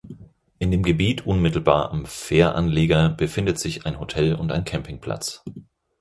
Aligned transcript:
In 0.57 0.71
dem 0.71 0.81
Gebiet 0.81 1.27
unmittelbar 1.27 1.91
am 1.91 2.07
Fähranleger 2.07 3.09
befindet 3.09 3.59
sich 3.59 3.85
ein 3.85 3.99
Hotel 3.99 4.33
und 4.33 4.51
ein 4.51 4.65
Campingplatz. 4.65 5.43